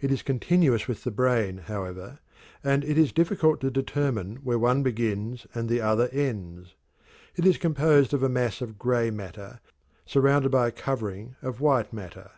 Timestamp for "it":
0.00-0.10, 2.82-2.96, 7.34-7.44